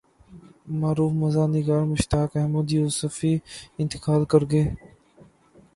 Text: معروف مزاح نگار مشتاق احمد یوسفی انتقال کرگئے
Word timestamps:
معروف 0.81 1.11
مزاح 1.13 1.47
نگار 1.49 1.83
مشتاق 1.91 2.29
احمد 2.37 2.71
یوسفی 2.71 3.33
انتقال 3.79 4.21
کرگئے 4.31 4.63